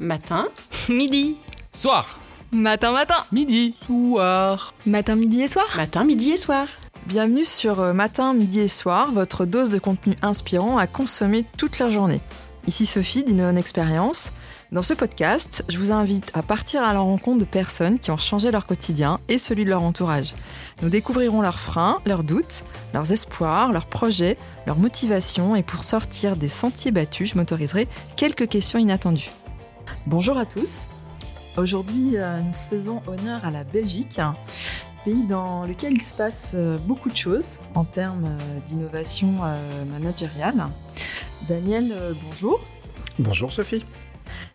[0.00, 0.46] Matin.
[0.88, 1.36] Midi.
[1.72, 2.18] Soir.
[2.52, 3.16] Matin, matin.
[3.32, 3.74] Midi.
[3.84, 4.72] Soir.
[4.86, 5.66] Matin, midi et soir.
[5.76, 6.66] Matin, midi et soir.
[7.06, 11.78] Bienvenue sur euh, Matin, Midi et Soir, votre dose de contenu inspirant à consommer toute
[11.78, 12.20] la journée.
[12.68, 14.32] Ici Sophie d'Innovation Experience.
[14.70, 18.18] Dans ce podcast, je vous invite à partir à la rencontre de personnes qui ont
[18.18, 20.34] changé leur quotidien et celui de leur entourage.
[20.82, 24.36] Nous découvrirons leurs freins, leurs doutes, leurs espoirs, leurs projets,
[24.66, 29.30] leurs motivations et pour sortir des sentiers battus, je m'autoriserai quelques questions inattendues.
[30.06, 30.86] Bonjour à tous.
[31.56, 34.20] Aujourd'hui, euh, nous faisons honneur à la Belgique,
[35.04, 39.34] pays dans lequel il se passe euh, beaucoup de choses en termes euh, d'innovation
[39.90, 40.66] managériale.
[41.48, 42.60] Daniel, bonjour.
[43.18, 43.84] Bonjour Sophie.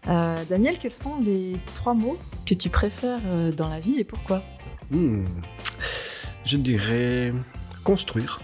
[0.08, 3.22] Euh, Daniel, quels sont les trois mots que tu préfères
[3.56, 4.44] dans la vie et pourquoi?
[4.92, 5.26] Hmm.
[6.46, 7.34] Je dirais
[7.84, 8.42] construire,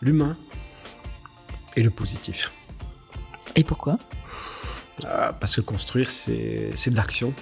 [0.00, 0.36] l'humain
[1.76, 2.52] et le positif.
[3.54, 3.98] Et pourquoi?
[5.40, 7.32] Parce que construire, c'est de l'action.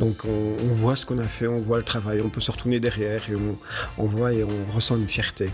[0.00, 2.78] Donc on, voit ce qu'on a fait, on voit le travail, on peut se retourner
[2.78, 3.58] derrière et on,
[3.98, 5.50] on voit et on ressent une fierté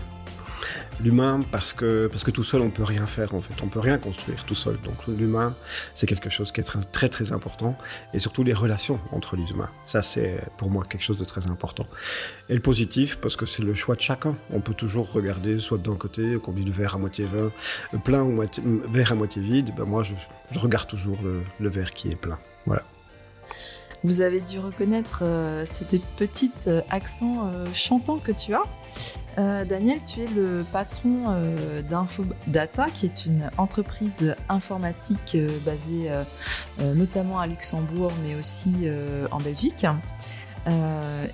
[1.03, 3.79] l'humain parce que parce que tout seul on peut rien faire en fait, on peut
[3.79, 4.77] rien construire tout seul.
[4.83, 5.55] Donc l'humain
[5.93, 7.77] c'est quelque chose qui est très, très important
[8.13, 9.69] et surtout les relations entre les humains.
[9.83, 11.85] Ça c'est pour moi quelque chose de très important.
[12.49, 14.35] Et le positif parce que c'est le choix de chacun.
[14.51, 17.27] On peut toujours regarder soit d'un côté qu'on dit le verre à moitié
[18.03, 19.73] plein ou moitié, verre à moitié vide.
[19.77, 20.13] Ben moi je,
[20.59, 22.39] regarde toujours le, le verre qui est plein.
[22.65, 22.83] Voilà.
[24.05, 28.61] Vous avez dû reconnaître euh, ce petit euh, accent euh, chantant que tu as.
[29.37, 31.23] Daniel, tu es le patron
[31.89, 36.09] d'Infodata, qui est une entreprise informatique basée
[36.79, 38.73] notamment à Luxembourg, mais aussi
[39.31, 39.85] en Belgique.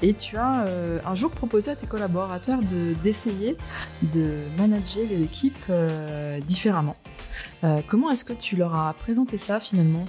[0.02, 0.66] et tu as
[1.06, 2.60] un jour proposé à tes collaborateurs
[3.04, 3.56] d'essayer
[4.02, 5.72] de, manager l'équipe
[6.48, 6.96] différemment.
[7.88, 10.06] comment est-ce que tu leur as présenté ça finalement?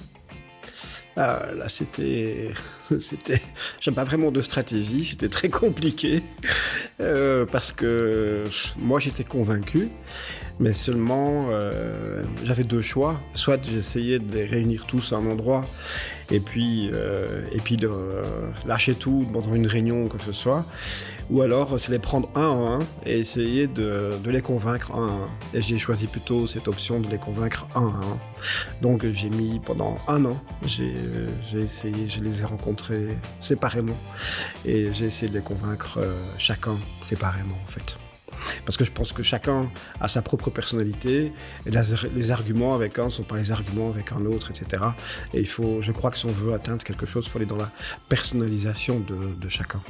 [1.16, 2.52] Ah, là, c'était,
[3.00, 3.42] c'était,
[3.80, 6.22] j'aime pas vraiment de stratégie, c'était très compliqué
[7.00, 8.44] euh, parce que
[8.78, 9.91] moi j'étais convaincu,
[10.59, 13.20] mais seulement euh, j'avais deux choix.
[13.34, 15.62] Soit j'essayais de les réunir tous à un endroit
[16.31, 17.91] et puis euh, et puis de
[18.66, 20.64] lâcher tout pendant une réunion ou quoi que ce soit,
[21.32, 25.28] ou alors c'est les prendre un à un et essayer de, les convaincre un un.
[25.54, 28.19] Et j'ai choisi plutôt cette option de les convaincre un à un.
[28.82, 30.93] Donc j'ai mis pendant un an, j'ai
[31.54, 33.97] essayé, je les ai rencontrés séparément
[34.66, 37.97] et j'ai essayé de les convaincre euh, chacun séparément en fait.
[38.66, 39.70] Parce que je pense que chacun
[40.00, 41.32] a sa propre personnalité,
[41.64, 41.70] et
[42.14, 44.82] les arguments avec un sont pas les arguments avec un autre, etc.
[45.32, 47.47] Et il faut, je crois que si on veut atteindre quelque chose, il faut aller
[47.47, 47.70] dans la
[48.09, 49.81] personnalisation de chacun.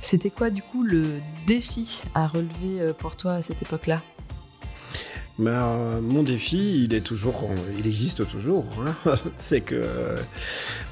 [0.00, 4.02] C'était quoi du coup le défi à relever euh, pour toi à cette époque-là?
[5.38, 8.64] Ben, mon défi, il est toujours, il existe toujours.
[8.80, 9.16] Hein.
[9.36, 9.84] C'est que,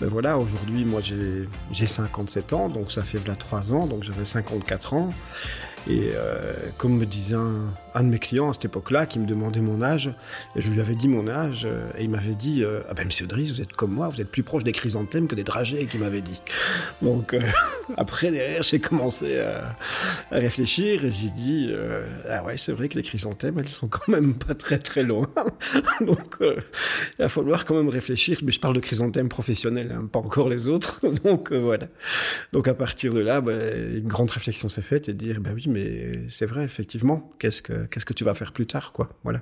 [0.00, 4.26] ben voilà, aujourd'hui, moi j'ai 57 ans, donc ça fait là 3 ans, donc j'avais
[4.26, 5.10] 54 ans.
[5.88, 9.60] Et euh, comme me disait un, de mes clients à cette époque-là, qui me demandait
[9.60, 10.10] mon âge,
[10.56, 13.26] je lui avais dit mon âge, euh, et il m'avait dit euh, Ah ben, monsieur
[13.26, 16.00] Driss, vous êtes comme moi, vous êtes plus proche des chrysanthèmes que des dragées, qu'il
[16.00, 16.40] m'avait dit.
[17.02, 17.36] Donc,
[17.96, 19.76] après, derrière, j'ai commencé à,
[20.32, 21.70] réfléchir, et j'ai dit
[22.28, 25.30] Ah ouais, c'est vrai que les chrysanthèmes, elles sont quand même pas très très loin.
[26.00, 30.18] Donc, il va falloir quand même réfléchir, mais je parle de chrysanthèmes professionnels, hein, pas
[30.18, 31.00] encore les autres.
[31.24, 31.86] Donc, voilà.
[32.52, 35.66] Donc, à partir de là, ben, une grande réflexion s'est faite, et dire Ben oui,
[35.68, 37.30] mais c'est vrai, effectivement.
[37.38, 39.08] Qu'est-ce que, qu'est-ce que tu vas faire plus tard, quoi.
[39.24, 39.40] Voilà.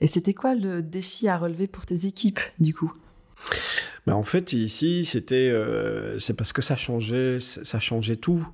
[0.00, 2.92] Et c'était quoi le défi à relever pour tes équipes, du coup?
[4.10, 8.44] Bah, en fait, ici, c'était, euh, c'est parce que ça changeait, ça changeait tout.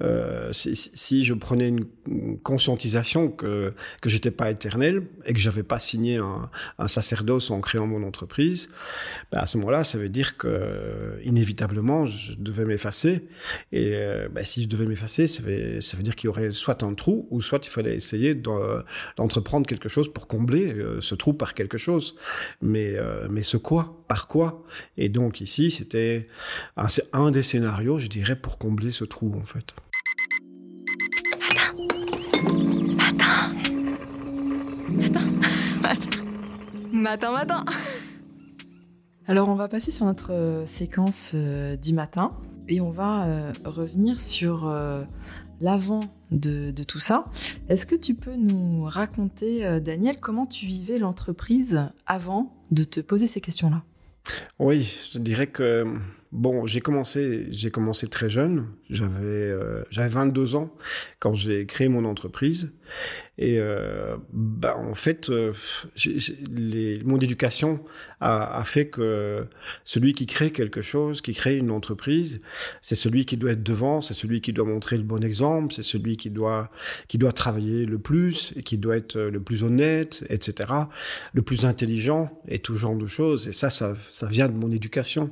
[0.00, 1.86] Euh, si, si, je prenais une
[2.42, 6.50] conscientisation que que j'étais pas éternel et que j'avais pas signé un,
[6.80, 8.70] un, sacerdoce en créant mon entreprise,
[9.30, 13.28] bah, à ce moment-là, ça veut dire que inévitablement, je devais m'effacer.
[13.70, 16.50] Et euh, bah, si je devais m'effacer, ça veut, ça veut dire qu'il y aurait
[16.50, 21.14] soit un trou, ou soit il fallait essayer d'entreprendre quelque chose pour combler euh, ce
[21.14, 22.16] trou par quelque chose.
[22.62, 22.96] Mais
[23.30, 24.64] mais ce quoi, par quoi
[24.96, 26.26] et donc ici, c'était
[27.12, 29.74] un, des scénarios, je dirais, pour combler ce trou en fait.
[32.96, 33.54] Matin.
[34.88, 35.20] Matin.
[35.80, 36.18] Matin.
[36.92, 37.64] Matin, matin.
[39.26, 42.32] Alors on va passer sur notre euh, séquence euh, du matin
[42.66, 44.74] et on va euh, revenir sur
[45.60, 46.00] l'avant
[46.30, 47.26] de, de, tout ça.
[47.68, 53.26] Est-ce que tu peux nous raconter, Daniel, comment tu vivais l'entreprise avant de te poser
[53.26, 53.82] ces questions-là?
[54.58, 55.84] Oui, je dirais que
[56.32, 58.68] bon, j'ai commencé, j'ai commencé très jeune.
[58.90, 60.74] J'avais, euh, j'avais 22 ans
[61.18, 62.72] quand j'ai créé mon entreprise.
[63.38, 65.52] Et euh, bah, en fait, euh,
[66.50, 67.84] les, mon éducation
[68.20, 69.46] a, a, fait que
[69.84, 72.40] celui qui crée quelque chose, qui crée une entreprise,
[72.82, 75.84] c'est celui qui doit être devant, c'est celui qui doit montrer le bon exemple, c'est
[75.84, 76.70] celui qui doit
[77.06, 80.72] qui doit travailler le plus, et qui doit être le plus honnête, etc.,
[81.32, 83.48] le plus intelligent et tout genre de choses.
[83.48, 85.30] Et ça, ça, ça vient de mon éducation.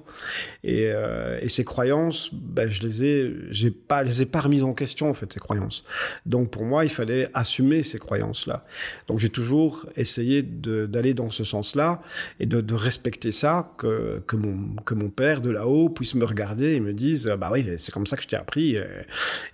[0.65, 4.63] Et, euh, et ces croyances, ben, je les ai, j'ai pas, les ai pas remises
[4.63, 5.85] en question en fait ces croyances.
[6.25, 8.65] Donc pour moi, il fallait assumer ces croyances-là.
[9.09, 12.03] Donc j'ai toujours essayé d'aller dans ce sens-là
[12.41, 16.75] et de, respecter ça, que, que, mon, que mon père de là-haut puisse me regarder
[16.75, 18.77] et me dise, bah oui, c'est comme ça que je t'ai appris,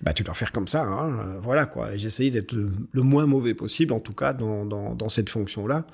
[0.01, 1.95] bah tu dois faire comme ça, hein, voilà quoi.
[1.95, 5.85] J'ai essayé d'être le, moins mauvais possible, en tout cas dans, dans, dans cette fonction-là.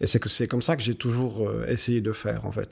[0.00, 2.68] Et c'est que c'est comme ça que j'ai toujours euh, essayé de faire en fait.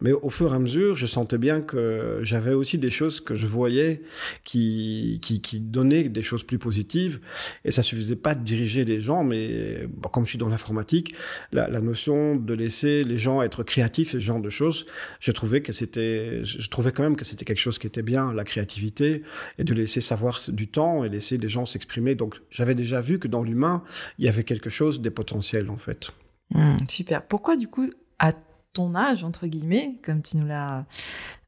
[0.00, 3.34] Mais au fur et à mesure, je sentais bien que j'avais aussi des choses que
[3.34, 4.02] je voyais
[4.44, 7.20] qui, qui, qui donnaient des choses plus positives
[7.64, 11.14] et ça suffisait pas de diriger les gens, mais bon, comme je suis dans l'informatique,
[11.52, 14.86] la, la, notion de laisser les gens être créatifs ce genre de choses,
[15.18, 18.32] je trouvais que c'était, je trouvais quand même que c'était quelque chose qui était bien,
[18.32, 19.22] la créativité,
[19.58, 22.14] et de laisser savoir du temps et laisser les gens s'exprimer.
[22.14, 23.82] Donc j'avais déjà vu que dans l'humain,
[24.18, 26.10] il y avait quelque chose des potentiels en fait.
[26.54, 27.26] Mmh, super.
[27.26, 28.32] Pourquoi du coup, à
[28.72, 30.86] ton âge, entre guillemets, comme tu nous l'as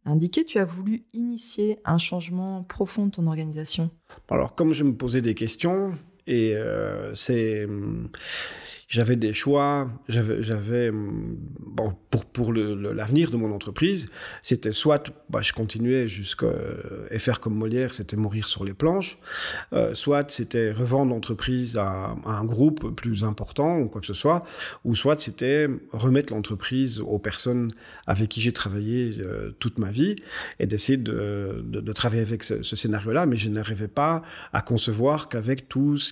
[0.05, 3.91] indiqué, tu as voulu initier un changement profond de ton organisation?
[4.29, 5.97] Alors, comme je me posais des questions,
[6.27, 7.67] et euh, c'est
[8.93, 14.11] j'avais des choix, j'avais, bon pour pour l'avenir de mon entreprise,
[14.43, 16.53] c'était soit bah, je continuais jusqu'à
[17.11, 19.17] et faire comme Molière, c'était mourir sur les planches,
[19.73, 24.45] euh, soit c'était revendre l'entreprise à, un groupe plus important ou quoi que ce soit,
[24.85, 27.73] ou soit c'était remettre l'entreprise aux personnes
[28.07, 30.17] avec qui j'ai travaillé euh, toute ma vie
[30.59, 34.23] et d'essayer de, de, travailler avec ce, ce scénario-là, mais je n'arrivais pas
[34.53, 36.12] à concevoir qu'avec tous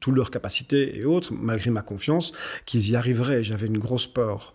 [0.00, 2.32] toutes leurs capacités et autres, malgré ma confiance,
[2.66, 3.42] qu'ils y arriveraient.
[3.42, 4.54] J'avais une grosse peur.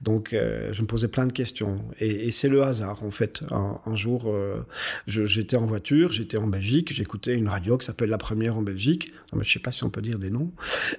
[0.00, 1.76] Donc, euh, je me posais plein de questions.
[2.00, 3.42] Et, c'est le hasard, en fait.
[3.50, 4.60] Un, jour, euh,
[5.06, 9.12] j'étais en voiture, j'étais en Belgique, j'écoutais une radio qui s'appelle La Première en Belgique.
[9.32, 10.52] Non, mais je sais pas si on peut dire des noms.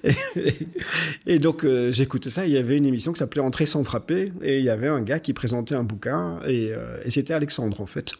[1.27, 2.45] Et, donc, euh, j'écoutais ça.
[2.45, 4.31] Il y avait une émission qui s'appelait Entrer sans frapper.
[4.41, 6.39] Et il y avait un gars qui présentait un bouquin.
[6.47, 6.73] Et,
[7.07, 8.13] c'était Alexandre, en fait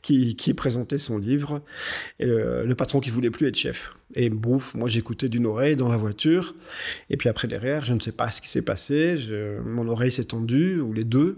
[0.00, 1.60] qui, présentait son livre,
[2.20, 3.92] le, patron qui voulait plus être chef.
[4.14, 6.54] Et bouf, moi d'une oreille dans la voiture,
[7.10, 9.16] et puis après derrière, je ne sais pas ce qui s'est passé,
[9.64, 11.36] mon oreille s'est tendue, ou les deux,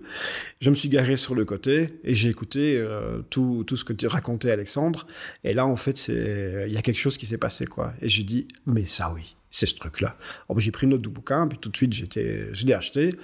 [0.60, 3.92] je me suis garé sur le côté, et j'ai écouté euh, tout, tout ce que
[3.92, 5.06] tu racontais Alexandre,
[5.44, 7.92] et là en fait, c'est il y a quelque chose qui s'est passé, quoi.
[8.00, 10.16] Et j'ai dit, mais ça oui c'est ce truc-là.
[10.56, 13.14] J'ai pris une autre bouquin, puis tout de suite, je l'ai acheté,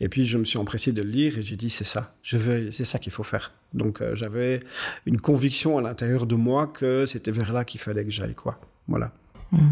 [0.00, 2.70] et puis je me suis empressé de le lire, et j'ai dit, c'est ça, je
[2.70, 3.52] c'est ça qu'il faut faire.
[3.72, 4.60] Donc, euh, j'avais
[5.06, 8.60] une conviction à l'intérieur de moi que c'était vers là qu'il fallait que j'aille, quoi.
[8.88, 9.12] Voilà.
[9.52, 9.68] Mmh.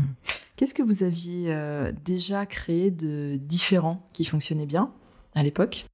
[0.56, 4.92] Qu'est-ce que vous aviez euh, déjà créé de différent qui fonctionnait bien
[5.34, 5.86] à l'époque?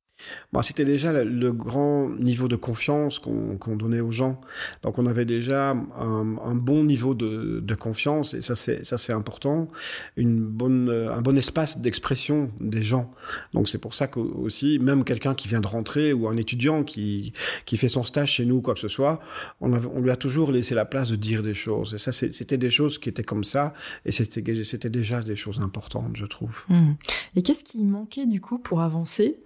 [0.52, 4.40] Bon, c'était déjà le, grand niveau de confiance qu'on qu donnait aux gens.
[4.82, 9.68] Donc on avait déjà un, bon niveau de, confiance et ça c'est important.
[10.16, 13.12] Une bonne un bon espace d'expression des gens.
[13.52, 16.84] Donc c'est pour ça que aussi même quelqu'un qui vient de rentrer ou un étudiant
[16.84, 17.32] qui
[17.66, 19.20] qui fait son stage chez nous quoi que ce soit,
[19.60, 21.94] on, on lui a toujours laissé la place de dire des choses.
[21.94, 23.74] Et ça c'était des choses qui étaient comme ça
[24.04, 26.64] et c'était déjà des choses importantes je trouve.
[26.68, 26.92] Mmh.
[27.36, 29.36] Et qu'est-ce qui manquait du coup pour avancer?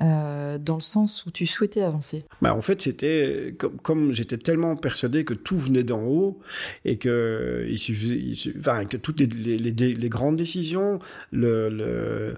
[0.00, 4.74] Euh, dans le sens où tu souhaitais avancer bah, En fait, c'était comme, j'étais tellement
[4.74, 6.40] persuadé que tout venait d'en haut
[6.84, 7.64] et que,
[9.02, 10.98] toutes les, grandes décisions,
[11.30, 12.30] le,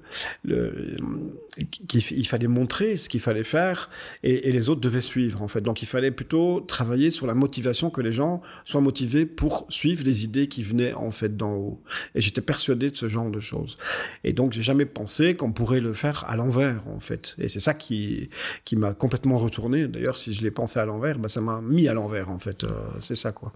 [1.89, 3.89] qu'il fallait montrer ce qu'il fallait faire
[4.23, 5.61] et, les autres devaient suivre en fait.
[5.61, 10.05] Donc il fallait plutôt travailler sur la motivation que les gens soient motivés pour suivre
[10.05, 11.83] les idées qui venaient en fait d'en haut.
[12.15, 13.79] Et j'étais persuadé de ce genre de choses.
[14.25, 17.35] Et donc j'ai jamais pensé qu'on pourrait le faire à l'envers en fait.
[17.49, 18.31] C'est ça qui
[18.65, 19.87] qui m'a complètement retourné.
[19.89, 22.65] D'ailleurs si je l'ai pensé à l'envers, bah, ça m'a mis à l'envers en fait.
[22.65, 23.53] Euh, c'est ça quoi.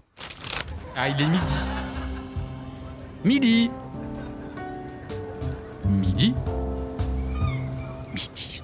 [0.95, 1.53] Ah il est midi.
[3.23, 3.71] Midi.
[5.89, 6.33] Midi.
[8.13, 8.61] Midi.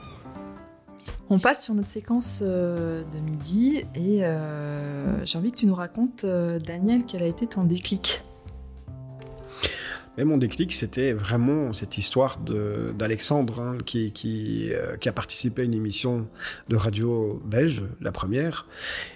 [1.29, 5.75] On passe sur notre séquence euh, de midi et euh, j'ai envie que tu nous
[5.75, 8.21] racontes, Daniel, quel a été ton déclic?
[10.17, 15.61] Mais mon déclic, c'était vraiment cette histoire d'Alexandre, hein, qui, qui, euh, qui, a participé
[15.61, 16.27] à une émission
[16.69, 18.67] de radio belge, la première,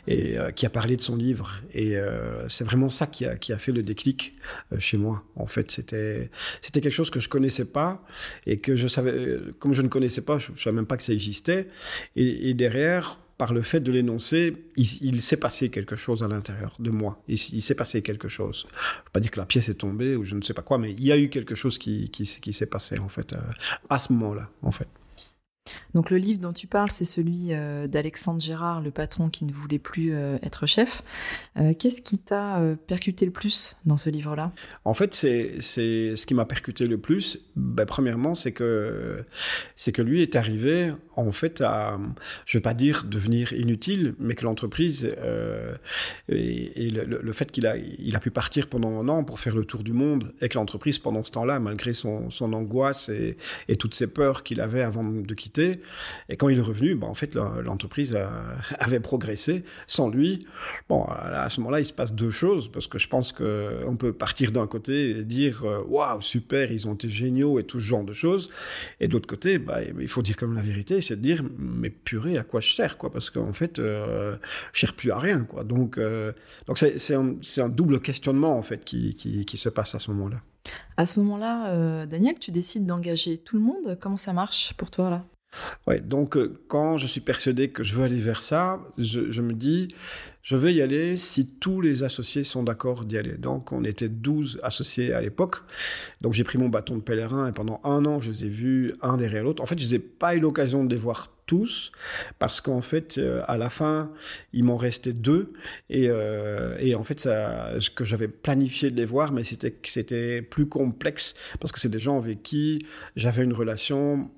[0.08, 1.56] et euh, qui a parlé de son livre.
[1.74, 4.36] Et euh, c'est vraiment ça qui a, qui a fait le déclic
[4.78, 5.24] chez moi.
[5.36, 6.30] En fait, c'était
[6.72, 8.04] quelque chose que je connaissais pas
[8.46, 11.04] et que je savais, comme je ne connaissais pas, je, je savais même pas que
[11.04, 11.68] ça existait.
[12.16, 16.92] Et derrière, par le fait de l'énoncer, il, s'est passé quelque chose à l'intérieur de
[16.92, 17.24] moi.
[17.28, 18.68] Il, s'est passé quelque chose.
[18.70, 20.78] Je ne pas dire que la pièce est tombée ou je ne sais pas quoi,
[20.78, 23.34] mais il y a eu quelque chose qui, qui, qui s'est passé en fait
[23.90, 24.88] à ce moment-là, en fait.
[25.94, 29.52] Donc le livre dont tu parles, c'est celui euh, d'Alexandre Gérard, le patron qui ne
[29.52, 31.04] voulait plus euh, être chef.
[31.58, 34.52] Euh, qu'est-ce qui t'a percuté le plus dans ce livre-là?
[34.86, 37.40] En fait, c'est ce qui m'a percuté le plus.
[37.56, 39.24] Ben, premièrement, c'est que
[39.76, 42.00] c'est que lui est arrivé en fait à,
[42.46, 45.14] je vais pas dire devenir inutile, mais que l'entreprise
[46.30, 49.66] et, le, fait qu'il a il a pu partir pendant un an pour faire le
[49.66, 53.38] tour du monde et que l'entreprise pendant ce temps-là, malgré son, son angoisse et,
[53.68, 57.08] et toutes ses peurs qu'il avait avant de quitter et quand il est revenu, bah,
[57.08, 58.18] en fait, l'entreprise
[58.80, 60.46] avait progressé sans lui.
[60.90, 64.14] Bon, à ce moment-là, il se passe deux choses, parce que je pense qu'on peut
[64.14, 67.86] partir d'un côté et dire euh, waouh, super, ils ont été géniaux et tout ce
[67.86, 68.50] genre de choses.
[69.00, 71.90] Et de l'autre côté, bah, il faut dire comme la vérité, c'est de dire mais
[71.90, 74.36] purée, à quoi je sers, quoi, parce qu'en fait, euh,
[74.74, 75.64] je sers plus à rien, quoi.
[75.64, 76.32] Donc, euh,
[76.68, 80.12] donc c'est un, un, double questionnement, en fait, qui, qui, qui se passe à ce
[80.12, 80.38] moment-là.
[80.98, 83.98] À ce moment-là, Daniel, tu décides d'engager tout le monde.
[84.00, 85.26] Comment ça marche pour toi là?
[85.88, 89.54] Ouais, donc euh, quand je suis persuadé que je veux aller vers ça, je, me
[89.54, 89.94] dis,
[90.44, 93.38] je vais y aller si tous les associés sont d'accord d'y aller.
[93.38, 95.58] Donc on était 12 associés à l'époque.
[96.22, 98.94] Donc j'ai pris mon bâton de pèlerin et pendant un an, je les ai vus
[99.02, 99.62] un derrière l'autre.
[99.62, 101.92] En fait, je n'ai pas eu l'occasion de les voir tous
[102.40, 104.12] parce qu'en fait, euh, à la fin,
[104.54, 105.52] il m'en restait deux
[105.90, 111.36] et, euh, en fait, ce que j'avais planifié de les voir, mais c'était plus complexe
[111.60, 112.86] parce que c'est des gens avec qui
[113.18, 114.32] j'avais une relation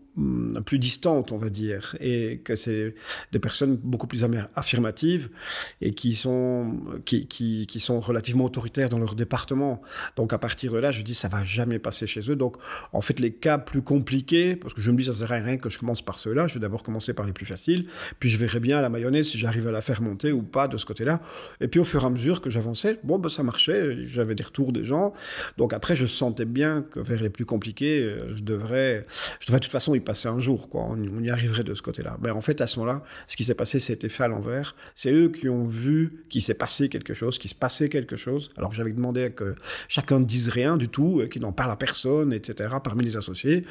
[0.66, 2.94] plus distante, on va dire, et que c'est
[3.32, 5.30] des personnes beaucoup plus affirmatives
[5.82, 9.82] et qui sont, qui, qui, qui, sont relativement autoritaires dans leur département.
[10.16, 12.36] Donc à partir de là, je dis ça va jamais passer chez eux.
[12.36, 12.58] Donc
[12.92, 15.58] en fait, les cas plus compliqués, parce que je me dis ça sert à rien
[15.58, 17.88] que je commence par ceux-là, je vais d'abord commencer par les plus faciles,
[18.20, 20.78] puis je verrai bien la mayonnaise si j'arrive à la faire monter ou pas de
[20.78, 21.22] ce côté-là.
[21.60, 24.44] Et puis au fur et à mesure que j'avançais, bon, ben, ça marchait, j'avais des
[24.44, 25.14] retours des gens.
[25.58, 29.06] Donc après, je sentais bien que vers les plus compliqués, euh, je devrais,
[29.40, 30.86] je devrais de toute façon passer un jour, quoi.
[30.90, 32.18] On, y arriverait de ce côté-là.
[32.20, 34.76] Ben, en fait, à ce moment-là, ce qui s'est passé, c'était fait à l'envers.
[34.96, 38.50] C'est eux qui ont vu qu'il s'est passé quelque chose, qu'il se passait quelque chose.
[38.58, 39.56] Alors j'avais demandé que
[39.88, 42.76] chacun ne dise rien du tout, qu'il n'en parle à personne, etc.
[42.84, 43.66] Parmi les associés,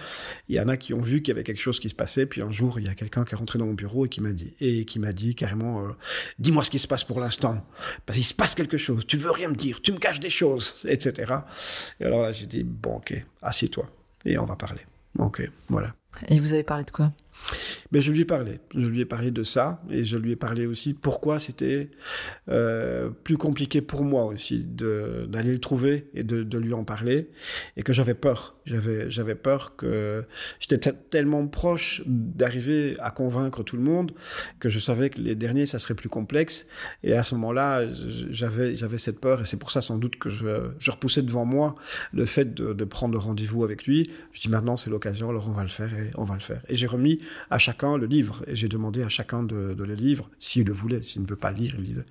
[0.49, 2.27] il y en a qui ont vu qu'il y avait quelque chose qui se passait.
[2.27, 4.21] Puis un jour, il y a quelqu'un qui est rentré dans mon bureau et qui
[4.21, 5.91] m'a dit, et qui m'a dit carrément, euh,
[6.39, 7.67] dis-moi ce qui se passe pour l'instant,
[8.07, 9.07] parce qu'il se passe quelque chose.
[9.07, 11.35] Tu veux rien me dire, tu me caches des choses, etc.
[12.01, 13.87] Et alors là, j'ai dit, bon, ok, assieds-toi
[14.25, 14.83] et on va parler.
[15.19, 15.95] Ok, voilà.
[16.29, 17.13] Et vous avez parlé de quoi?
[17.91, 18.61] Mais je lui ai parlé.
[18.75, 21.91] Je lui ai parlé de ça et je lui ai parlé aussi pourquoi c'était
[22.49, 27.29] euh, plus compliqué pour moi aussi d'aller le trouver et de, de, lui en parler
[27.77, 28.57] et que j'avais peur.
[28.65, 30.25] J'avais peur que
[30.59, 34.13] j'étais tellement proche d'arriver à convaincre tout le monde
[34.61, 36.67] que je savais que les derniers ça serait plus complexe
[37.03, 40.29] et à ce moment-là j'avais j'avais cette peur et c'est pour ça sans doute que
[40.29, 41.75] je, je repoussais devant moi
[42.13, 44.11] le fait de, de prendre rendez-vous avec lui.
[44.33, 46.63] Je dis maintenant c'est l'occasion alors on va le faire et on va le faire.
[46.69, 47.21] Et j'ai remis
[47.51, 48.43] à chacun le livre.
[48.47, 51.53] Et j'ai demandé à chacun de, le livre, s'il le voulait, s'il ne veut pas
[51.53, 52.05] lire, il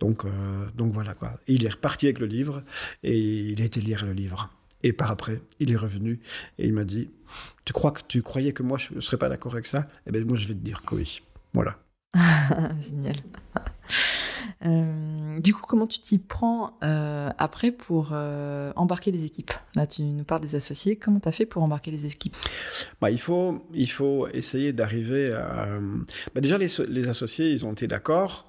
[0.00, 1.34] Donc, euh, donc voilà quoi.
[1.46, 2.62] il est reparti avec le livre
[3.02, 4.50] et il a été lire le livre.
[4.82, 6.20] Et par après, il est revenu
[6.58, 7.10] et il m'a dit
[7.64, 9.88] Tu crois que tu croyais que moi je ne serais pas d'accord avec ça?
[10.06, 11.22] Eh bien, moi je vais te dire que oui.
[11.54, 11.78] Voilà.
[12.80, 13.16] Génial.
[14.66, 19.52] Euh, du coup, comment tu t'y prends euh, après pour euh, embarquer les équipes?
[19.74, 20.96] Là, tu nous parles des associés.
[20.96, 22.36] Comment tu as fait pour embarquer les équipes?
[23.00, 25.68] Bah, il, faut, il faut essayer d'arriver à...
[26.34, 28.46] Bah, déjà, les, associés, ils ont été d'accord.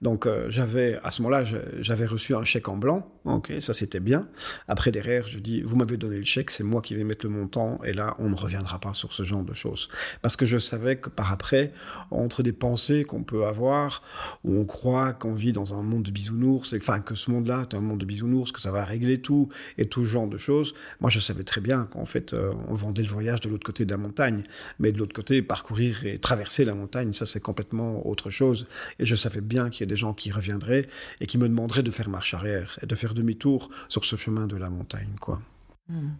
[0.00, 1.44] Donc, j'avais à ce moment-là,
[1.80, 3.10] j'avais reçu un chèque en blanc.
[3.24, 4.26] Ok, ça c'était bien.
[4.68, 7.30] Après, derrière, je dis, vous m'avez donné le chèque, c'est moi qui vais mettre le
[7.30, 7.78] montant.
[7.84, 9.88] Et là, on ne reviendra pas sur ce genre de choses.
[10.22, 11.72] Parce que je savais que par après,
[12.10, 14.02] entre des pensées qu'on peut avoir,
[14.44, 17.74] où on croit qu'on vit dans un monde de bisounours, enfin que ce monde-là est
[17.74, 20.74] un monde de bisounours, que ça va régler tout et tout genre de choses.
[21.00, 23.84] Moi, je savais très bien qu'en fait, euh, on vendait le voyage de l'autre côté
[23.84, 24.44] de la montagne,
[24.78, 28.66] mais de l'autre côté, parcourir et traverser la montagne, ça c'est complètement autre chose.
[28.98, 30.88] Et je savais bien qu'il y a des gens qui reviendraient
[31.20, 34.46] et qui me demanderaient de faire marche arrière et de faire demi-tour sur ce chemin
[34.46, 35.40] de la montagne, quoi.
[35.88, 36.10] Hmm.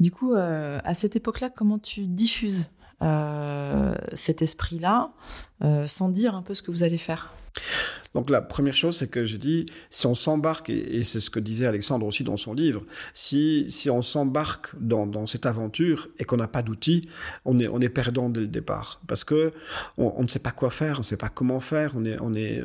[0.00, 2.70] Du coup, euh, à cette époque-là, comment tu diffuses
[3.02, 5.10] euh, cet esprit-là
[5.86, 7.32] sans dire un peu ce que vous allez faire?
[8.18, 11.38] Donc la première chose, c'est que je dis, si on s'embarque, et, c'est ce que
[11.38, 12.82] disait Alexandre aussi dans son livre,
[13.14, 17.08] si, si on s'embarque dans, cette aventure et qu'on n'a pas d'outils,
[17.44, 19.00] on est, on est perdant dès le départ.
[19.06, 19.52] Parce que
[19.98, 22.16] on, ne sait pas quoi faire, on ne sait pas comment faire, on est...
[22.20, 22.60] On est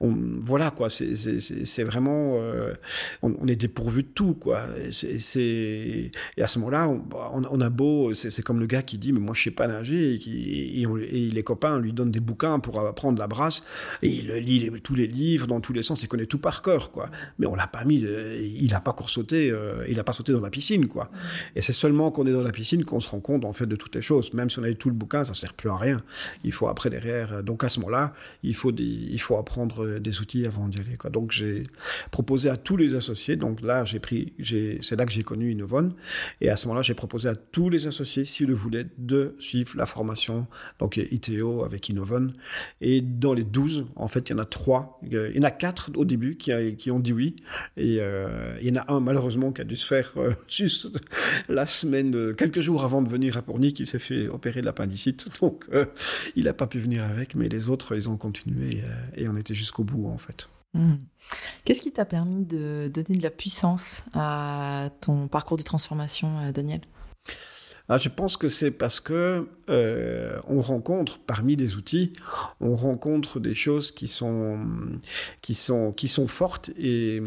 [0.00, 2.34] on, voilà, quoi, c'est vraiment...
[2.34, 2.74] Euh,
[3.22, 4.64] on, on, est dépourvu de tout, quoi.
[4.76, 7.02] Et, et à ce moment-là, on,
[7.50, 8.12] on, a beau...
[8.12, 10.82] C'est comme le gars qui dit, mais moi je sais pas nager, et, qui, et,
[10.82, 13.64] et les copains lui donnent des bouquins pour apprendre la brasse,
[14.02, 16.90] et il lit tous les livres dans tous les sens, il connaît tout par cœur,
[16.90, 17.10] quoi.
[17.38, 20.32] Mais on l'a pas mis, il a pas encore sauté, euh, il a pas sauté
[20.32, 21.12] dans la piscine, quoi.
[21.54, 23.76] Et c'est seulement qu'on est dans la piscine qu'on se rend compte en fait de
[23.76, 24.32] toutes les choses.
[24.34, 26.02] Même si on a eu tout le bouquin, ça sert plus à rien.
[26.42, 30.20] Il faut après derrière, euh, donc à ce moment-là, il faut il faut apprendre des
[30.20, 31.08] outils avant d'y aller, quoi.
[31.08, 31.68] Donc j'ai
[32.10, 33.36] proposé à tous les associés.
[33.36, 35.94] Donc là, j'ai pris, j'ai, c'est là que j'ai connu Innovon.
[36.40, 39.76] Et à ce moment-là, j'ai proposé à tous les associés, s'ils le voulaient, de suivre
[39.76, 40.48] la formation,
[40.80, 42.32] donc ITO avec Innovon.
[42.80, 44.69] Et dans les 12, en fait, il y en a trois.
[45.02, 47.36] Il y en a quatre au début qui, ont dit oui.
[47.76, 50.88] Et euh, il y en a un, malheureusement, qui a dû se faire euh, juste
[51.48, 54.66] la semaine, euh, quelques jours avant de venir à Pornic, qui s'est fait opérer de
[54.66, 55.28] l'appendicite.
[55.40, 55.66] Donc,
[56.36, 58.82] il n'a pas pu venir avec, mais les autres, ils ont continué
[59.16, 60.48] et on était jusqu'au bout, en fait.
[60.74, 60.96] Hmm.
[61.64, 66.80] Qu'est-ce qui t'a permis de donner de la puissance à ton parcours de transformation, Daniel?
[67.92, 72.12] Ah, je pense que c'est parce que euh, on rencontre parmi les outils,
[72.60, 74.60] on rencontre des choses qui sont
[75.42, 77.20] qui sont qui sont fortes et,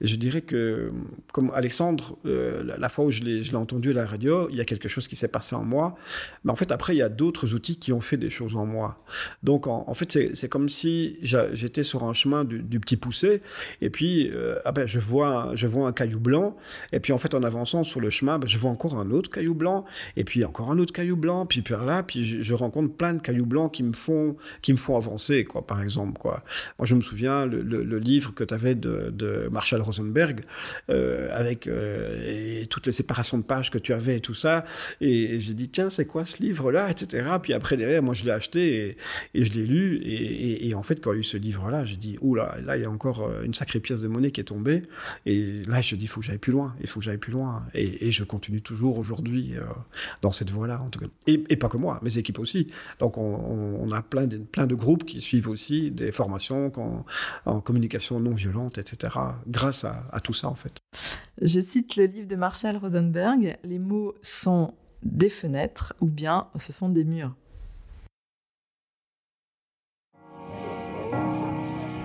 [0.00, 0.92] je dirais que
[1.32, 4.64] comme Alexandre, euh, la, fois où je l'ai entendu à la radio, il y a
[4.64, 5.96] quelque chose qui s'est passé en moi,
[6.44, 8.66] mais en fait après il y a d'autres outils qui ont fait des choses en
[8.66, 9.04] moi.
[9.42, 13.42] Donc en, fait c'est comme si j'étais sur un chemin du, petit poussé
[13.80, 16.56] et puis euh, ah ben je vois je vois un caillou blanc
[16.92, 19.30] et puis en fait en avançant sur le chemin ben, je vois encore un autre
[19.30, 19.79] caillou blanc
[20.16, 23.20] et puis encore un autre caillou blanc, puis par là, puis je, rencontre plein de
[23.20, 26.42] cailloux blancs qui me font, qui me font avancer, quoi, par exemple, quoi.
[26.78, 30.42] Moi, je me souviens le, livre que tu avais de, Marshall Rosenberg,
[30.90, 34.64] euh, avec euh, toutes les séparations de pages que tu avais et tout ça,
[35.00, 37.28] et, j'ai dit, tiens, c'est quoi ce livre-là, etc.
[37.42, 38.96] Puis après, derrière, moi, je l'ai acheté
[39.34, 41.96] et, je l'ai lu, et, en fait, quand il y a eu ce livre-là, j'ai
[41.96, 44.44] dit, oula, là, il y a encore euh, une sacrée pièce de monnaie qui est
[44.44, 44.82] tombée,
[45.26, 47.32] et là, je dis, il faut que j'aille plus loin, il faut que j'aille plus
[47.32, 49.54] loin, et, je continue toujours aujourd'hui
[50.22, 51.06] dans cette voie-là, en tout cas.
[51.26, 52.68] Et, pas que moi, mes équipes aussi.
[52.98, 56.72] Donc, on, a plein de, plein de groupes qui suivent aussi des formations
[57.46, 59.14] en, communication non violente, etc.,
[59.46, 60.72] grâce à, tout ça, en fait.
[61.40, 66.72] Je cite le livre de Marshall Rosenberg Les mots sont des fenêtres ou bien ce
[66.72, 67.34] sont des murs.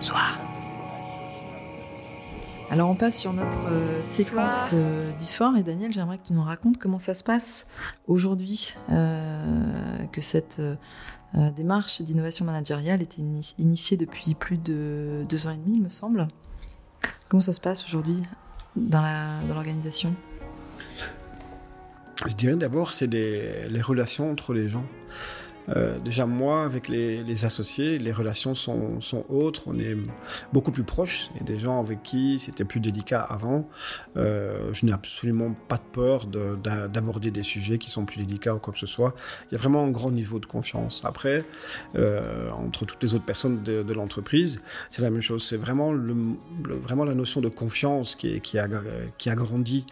[0.02, 0.45] Soir.
[2.72, 6.34] Alors on passe sur notre euh, séquence euh, du soir et Daniel, j'aimerais que tu
[6.34, 7.68] nous racontes comment ça se passe
[8.08, 10.62] aujourd'hui, euh, que cette
[11.58, 13.22] démarche d'innovation managériale était
[13.60, 16.28] initiée depuis plus de deux ans et demi, il me semble.
[17.28, 18.24] Comment ça se passe aujourd'hui
[18.76, 19.04] dans
[19.48, 20.16] l'organisation?
[22.26, 24.86] Je dirais d'abord, c'est les relations entre les gens.
[25.70, 29.96] Euh, déjà moi, avec les, associés, les relations sont, sont, autres, on est
[30.54, 31.30] beaucoup plus proches.
[31.40, 33.68] A des gens avec qui c'était plus délicat avant.
[34.18, 38.60] Euh, je n'ai absolument pas de peur d'aborder des sujets qui sont plus délicats ou
[38.60, 39.14] quoi que ce soit.
[39.50, 41.02] Il y a vraiment un grand niveau de confiance.
[41.06, 41.44] Après,
[41.96, 45.46] euh, entre toutes les autres personnes de, l'entreprise, c'est la même chose.
[45.48, 46.16] C'est vraiment, le,
[46.84, 48.68] vraiment la notion de confiance qui, qui, a,
[49.18, 49.86] qui a grandi.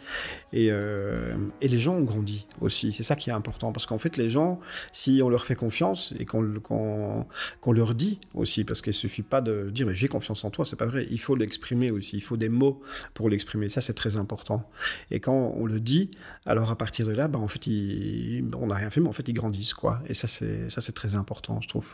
[0.52, 2.92] Et, et les gens ont grandi aussi.
[2.92, 3.72] C'est ça qui est important.
[3.72, 4.60] Parce qu'en fait, les gens,
[4.92, 9.70] si on leur fait confiance et qu'on leur dit aussi, parce qu'il suffit pas de
[9.70, 11.08] dire j'ai confiance en toi, c'est pas vrai.
[11.10, 12.82] Il faut l'exprimer aussi, il faut des mots
[13.14, 13.70] pour l'exprimer.
[13.70, 14.70] Ça, c'est très important.
[15.12, 16.12] Et quand on le dit,
[16.46, 19.28] alors à partir de là, bah, en fait, on n'a rien fait, mais en fait,
[19.28, 20.02] ils grandissent, quoi.
[20.08, 21.88] Et ça, c'est ça, c'est très important, je trouve.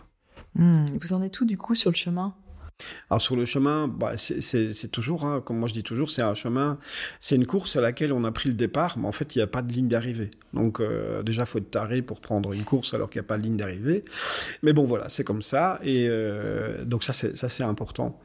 [0.55, 0.85] Hmm.
[0.99, 2.33] Vous en êtes tout du coup sur le chemin?
[3.09, 6.33] Alors sur le chemin, bah, c'est toujours, hein, comme moi je dis toujours, c'est un
[6.33, 6.77] chemin,
[7.19, 9.43] c'est une course à laquelle on a pris le départ, mais en fait il n'y
[9.43, 10.31] a pas de ligne d'arrivée.
[10.53, 13.37] Donc euh, déjà faut être taré pour prendre une course alors qu'il n'y a pas
[13.37, 14.03] de ligne d'arrivée.
[14.63, 18.19] Mais bon voilà, c'est comme ça et euh, donc ça c'est important.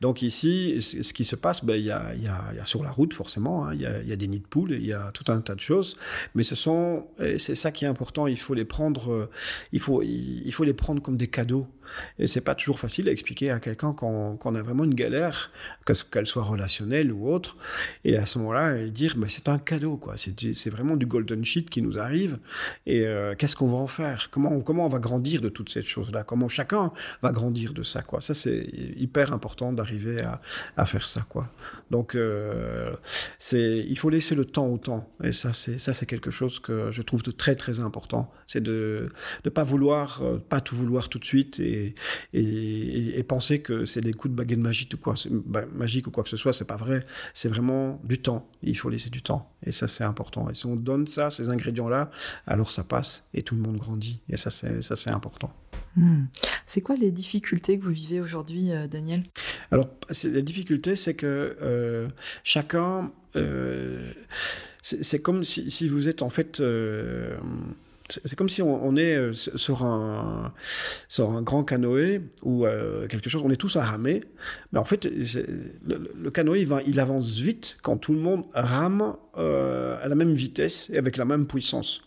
[0.00, 2.82] Donc ici, ce qui se passe, ben, il y, a, y, a, y a sur
[2.82, 5.30] la route forcément, hein, il y, a, des nids de poules, il y a tout
[5.30, 5.96] un tas de choses,
[6.34, 7.06] mais ce sont,
[7.38, 8.26] c'est ça qui est important.
[8.26, 9.30] Il faut les prendre, euh,
[9.72, 11.66] il faut les prendre comme des cadeaux.
[12.18, 15.50] Et c'est pas toujours facile à expliquer à quelqu'un qu'on a vraiment une galère,
[16.10, 17.56] qu'elle soit relationnelle ou autre.
[18.04, 20.14] Et à ce moment-là, dire, c'est un cadeau, quoi.
[20.16, 22.38] C'est vraiment du golden sheet qui nous arrive.
[22.86, 24.28] Et euh, qu'est-ce qu'on va en faire?
[24.30, 26.24] Comment, comment on va grandir de toutes ces choses-là?
[26.24, 28.20] Comment chacun va grandir de ça, quoi?
[28.20, 30.40] Ça, c'est hyper important d'arriver à,
[30.76, 31.48] à, faire ça, quoi.
[31.90, 32.92] Donc, euh,
[33.52, 35.08] il faut laisser le temps au temps.
[35.22, 38.32] Et ça, c'est quelque chose que je trouve de très, très important.
[38.46, 39.10] C'est de
[39.44, 41.94] ne pas vouloir, euh, pas tout vouloir tout de suite et,
[42.32, 46.10] et, et penser que c'est des coups de baguette magique ou quoi, bah, magique ou
[46.10, 47.04] quoi que ce soit, c'est pas vrai.
[47.34, 48.48] C'est vraiment du temps.
[48.62, 49.50] Il faut laisser du temps.
[49.64, 50.48] Et ça, c'est important.
[50.50, 52.10] Et si on donne ça, ces ingrédients-là,
[52.46, 54.20] alors ça passe et tout le monde grandit.
[54.28, 55.52] Et ça, c'est, ça, c'est important.
[55.96, 56.26] Hmm.
[56.66, 59.24] C'est quoi les difficultés que vous vivez aujourd'hui, euh, Daniel?
[59.72, 59.88] Alors,
[60.24, 62.08] la difficulté, c'est que euh,
[62.44, 64.12] chacun, euh,
[64.82, 66.62] c'est comme si, si vous êtes en fait,
[68.12, 70.52] c'est comme si on, est euh, sur un,
[71.08, 74.22] sur un grand canoë ou euh, quelque chose, on est tous à ramer,
[74.72, 75.08] mais en fait,
[75.84, 80.14] le canoë, il, va, il avance vite quand tout le monde rame euh, à la
[80.14, 82.02] même vitesse et avec la même puissance.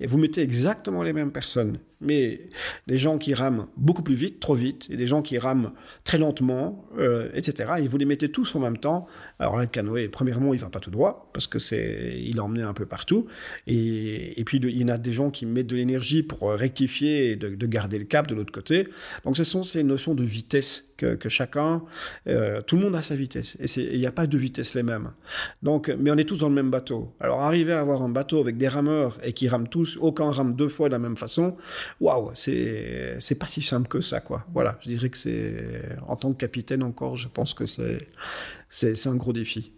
[0.00, 2.48] Et vous mettez exactement les mêmes personnes, mais
[2.86, 5.72] des gens qui rament beaucoup plus vite, trop vite, et des gens qui rament
[6.04, 7.72] très lentement, euh, etc.
[7.80, 9.06] Et vous les mettez tous en même temps.
[9.38, 12.62] Alors un canoë, premièrement, il va pas tout droit parce que c'est, il est emmené
[12.62, 13.26] un peu partout.
[13.66, 17.30] Et, et puis il y en a des gens qui mettent de l'énergie pour rectifier
[17.30, 18.88] et de, de garder le cap de l'autre côté.
[19.24, 21.82] Donc ce sont ces notions de vitesse que, que chacun,
[22.26, 23.56] euh, tout le monde a sa vitesse.
[23.60, 25.12] Et il n'y a pas de vitesse les mêmes.
[25.62, 27.14] Donc, mais on est tous dans le même bateau.
[27.20, 30.54] Alors arriver à avoir un bateau avec des rameurs et qui rament tous, aucun rame
[30.54, 31.56] deux fois de la même façon,
[32.00, 34.44] waouh, c'est c'est pas si simple que ça, quoi.
[34.52, 37.98] Voilà, je dirais que c'est en tant que capitaine encore, je pense que c'est
[38.68, 39.72] c'est c'est un gros défi.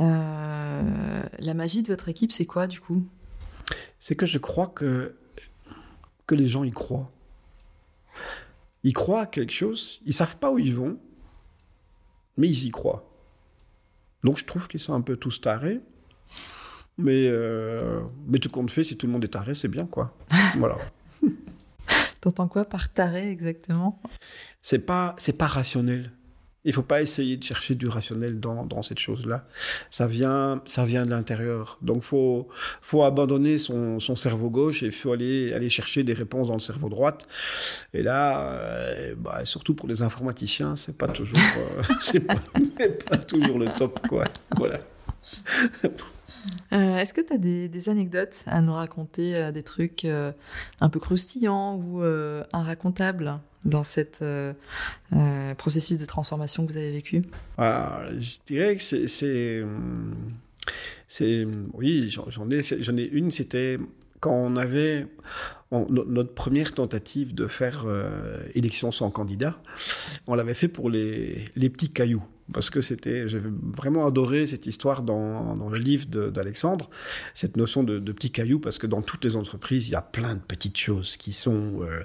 [0.00, 3.06] Euh, La magie de votre équipe, c'est quoi du coup?
[4.00, 5.14] C'est que je crois que
[6.26, 7.10] que les gens y croient.
[8.84, 10.98] Ils croient à quelque chose, ils savent pas où ils vont,
[12.36, 13.10] mais ils y croient.
[14.22, 15.80] Donc je trouve qu'ils sont un peu tous tarés.
[16.96, 20.16] Mais, euh, mais tout compte fait, si tout le monde est taré, c'est bien, quoi.
[20.58, 20.76] voilà.
[22.20, 24.00] T'entends quoi par taré exactement?
[24.62, 26.12] C'est pas c'est pas rationnel.
[26.64, 29.46] Il faut pas essayer de chercher du rationnel dans, dans cette chose-là.
[29.90, 31.78] Ça vient ça vient de l'intérieur.
[31.82, 32.48] Donc faut
[32.80, 36.60] faut abandonner son, son cerveau gauche et faut aller aller chercher des réponses dans le
[36.60, 37.26] cerveau droite.
[37.92, 43.58] Et là, euh, bah, surtout pour les informaticiens, c'est pas toujours euh, c'est pas, toujours
[43.58, 44.24] le top quoi.
[44.56, 44.80] Voilà.
[46.72, 51.76] Euh, Est-ce que tu as des, anecdotes à nous raconter, des trucs un peu croustillants
[51.76, 52.02] ou
[52.52, 53.38] inracontables?
[53.64, 54.52] Dans cette euh,
[55.12, 57.22] euh, processus de transformation que vous avez vécu
[57.58, 59.08] Ah, je dirais que c'est,
[61.08, 63.78] c'est, oui, j'en ai, j'en ai une, c'était
[64.20, 65.06] quand on avait
[65.70, 69.60] notre première tentative de faire euh, élection sans candidat,
[70.26, 72.22] on l'avait fait pour les, les petits cailloux.
[72.52, 76.90] Parce que c'était, j'avais vraiment adoré cette histoire dans, le livre d'Alexandre,
[77.32, 80.02] cette notion de, de petits cailloux, parce que dans toutes les entreprises, il y a
[80.02, 82.02] plein de petites choses qui sont, euh,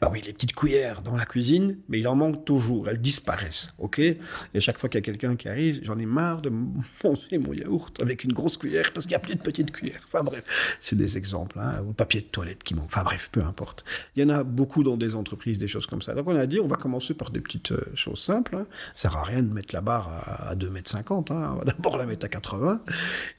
[0.00, 3.72] bah oui, les petites cuillères dans la cuisine, mais il en manque toujours, elles disparaissent,
[3.78, 3.98] ok?
[3.98, 7.52] Et chaque fois qu'il y a quelqu'un qui arrive, j'en ai marre de manger mon
[7.52, 10.00] yaourt avec une grosse cuillère parce qu'il n'y a plus de petites cuillères.
[10.04, 12.86] Enfin bref, c'est des exemples, hein, ou papier de toilette qui manque.
[12.86, 13.84] Enfin bref, peu importe.
[14.16, 16.14] Il y en a beaucoup dans des entreprises, des choses comme ça.
[16.14, 18.56] Donc on a dit, on va commencer par des petites euh, choses simples.
[18.56, 18.66] Hein.
[18.94, 20.94] Ça sert à rien de mettre la barre à, à 2,50 mètres.
[20.96, 21.50] Hein.
[21.54, 22.82] On va d'abord la mettre à 80.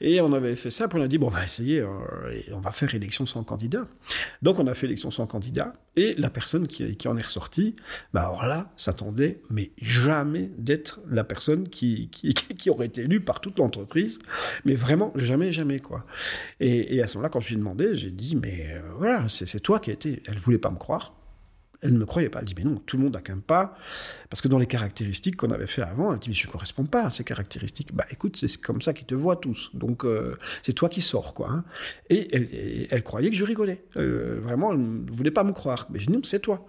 [0.00, 1.88] Et on avait fait ça, puis on a dit, bon, on va essayer, euh,
[2.52, 3.84] on va faire élection sans candidat.
[4.42, 7.76] Donc on a fait élection sans candidat, et la personne qui, en est ressortie,
[8.12, 12.10] bah alors là, s'attendait, mais jamais d'être la personne qui,
[12.68, 14.18] aurait été élue par toute l'entreprise,
[14.64, 16.06] mais vraiment jamais, jamais, quoi.
[16.60, 19.60] Et, à ce moment-là, quand je lui ai demandé, j'ai dit, mais euh, voilà, c'est
[19.60, 20.22] toi qui a été...
[20.26, 21.14] Elle voulait pas me croire.
[21.82, 22.38] Elle ne me croyait pas.
[22.38, 23.76] Elle dit, mais non, tout le monde n'a qu'un pas.
[24.30, 26.84] Parce que dans les caractéristiques qu'on avait fait avant, elle dit, mais je ne correspond
[26.84, 27.92] pas à ces caractéristiques.
[27.92, 29.70] Bah écoute, c'est comme ça qu'ils te voient tous.
[29.74, 31.50] Donc euh, c'est toi qui sors, quoi.
[31.50, 31.64] hein.
[32.08, 33.84] Et elle, croyait que je rigolais.
[33.96, 35.88] Euh, vraiment, elle ne voulait pas me croire.
[35.90, 36.66] Mais je dis, non, c'est toi.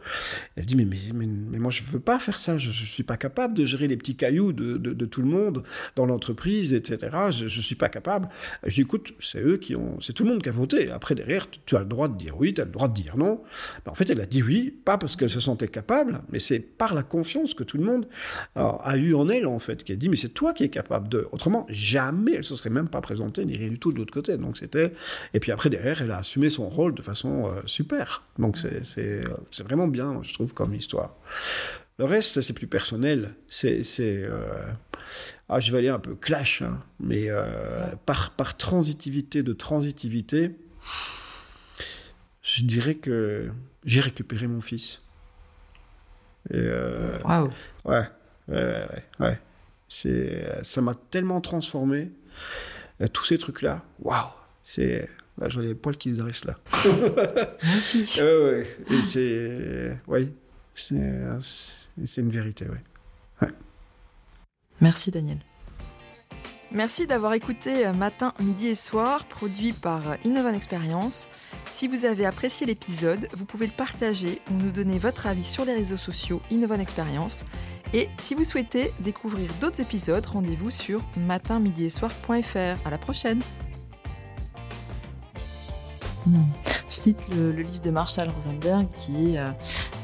[0.55, 2.57] Elle dit, mais, mais, mais, moi, je ne veux pas faire ça.
[2.57, 5.63] Je ne suis pas capable de gérer les petits cailloux de, tout le monde
[5.95, 7.11] dans l'entreprise, etc.
[7.29, 8.29] Je ne suis pas capable.
[8.65, 9.99] Je dis, écoute, c'est eux qui ont.
[10.01, 10.89] C'est tout le monde qui a voté.
[10.89, 13.15] Après, derrière, tu, as le droit de dire oui, tu as le droit de dire
[13.15, 13.41] non.
[13.85, 16.59] Mais en fait, elle a dit oui, pas parce qu'elle se sentait capable, mais c'est
[16.59, 18.07] par la confiance que tout le monde
[18.55, 20.69] a, a eu en elle, en fait, qui a dit, mais c'est toi qui es
[20.69, 21.27] capable de.
[21.31, 24.37] Autrement, jamais elle se serait même pas présentée, ni rien du tout de l'autre côté.
[24.37, 24.93] Donc c'était.
[25.33, 28.23] Et puis après, derrière, elle a assumé son rôle de façon euh, super.
[28.39, 31.15] Donc c'est c'est- c'est vraiment bien, je trouve, comme histoire.
[31.99, 33.35] Le reste, c'est plus personnel.
[33.47, 33.83] C'est.
[33.83, 34.39] c'est, euh,
[35.49, 37.43] Ah, je vais aller un peu clash, hein, mais euh,
[38.05, 40.51] par, par transitivité de transitivité,
[42.43, 43.49] je dirais que
[43.85, 45.01] j'ai récupéré mon fils.
[46.53, 47.49] Euh, Waouh
[47.85, 48.03] Ouais,
[48.49, 49.39] ouais, ouais, ouais, ouais.
[49.87, 52.11] C'est, ça m'a tellement transformé.
[53.11, 54.29] Tous ces trucs-là, waouh,
[54.63, 55.09] c'est,
[55.47, 56.57] j'en ai les poils qui se dressent là.
[57.77, 58.21] Aussi.
[58.21, 58.67] Ouais, ouais.
[58.91, 60.27] Et c'est, ouais,
[60.73, 61.01] c'est,
[62.05, 62.81] c'est une vérité, ouais.
[64.81, 65.37] Merci Daniel.
[66.73, 71.29] Merci d'avoir écouté euh, Matin, Midi et Soir, produit par euh, Innovan Experience.
[71.71, 75.65] Si vous avez apprécié l'épisode, vous pouvez le partager ou nous donner votre avis sur
[75.65, 77.45] les réseaux sociaux Innovan Experience.
[77.93, 82.87] Et si vous souhaitez découvrir d'autres épisodes, rendez-vous sur matinmidieetsoir.fr.
[82.87, 83.41] À la prochaine.
[86.25, 86.41] Hmm.
[86.89, 89.51] Je cite le, livre de Marshall Rosenberg qui est euh,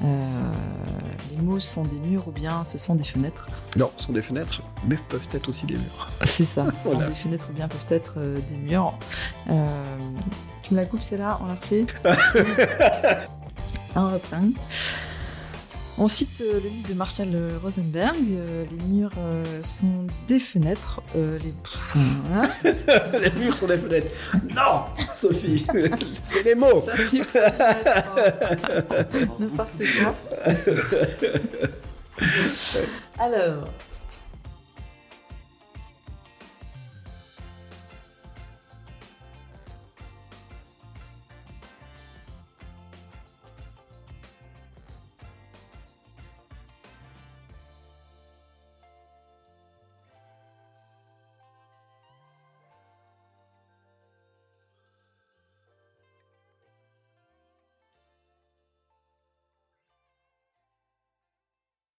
[0.01, 3.47] Les mots sont des murs ou bien ce sont des fenêtres.
[3.77, 6.09] Non, ce sont des fenêtres, mais peuvent être aussi des murs.
[6.25, 7.05] C'est ça, ce voilà.
[7.05, 8.97] sont des fenêtres ou bien peuvent être euh, des murs.
[10.63, 11.85] tu me la coupes, c'est là, on la refait.
[13.95, 14.43] Un reprend.
[16.01, 21.01] On cite euh, le livre de Marshall Rosenberg, euh, les murs euh, sont des fenêtres.
[21.13, 21.53] les...
[22.33, 24.07] Hein les murs sont des fenêtres.
[24.55, 25.65] Non, Sophie,
[26.23, 26.79] c'est les mots.
[26.79, 26.93] Ça,
[29.39, 30.15] N'importe quoi.
[33.17, 33.67] Alors,